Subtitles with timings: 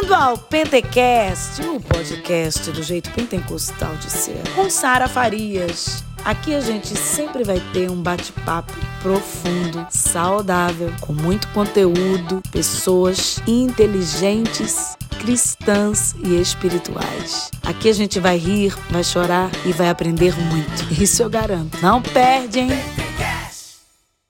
[0.00, 6.02] Bem-vindo ao Pentecast, o podcast do jeito pentecostal de ser, com Sara Farias.
[6.24, 14.96] Aqui a gente sempre vai ter um bate-papo profundo, saudável, com muito conteúdo, pessoas inteligentes,
[15.20, 17.50] cristãs e espirituais.
[17.62, 20.94] Aqui a gente vai rir, vai chorar e vai aprender muito.
[20.98, 21.78] Isso eu garanto.
[21.82, 22.70] Não perde, hein?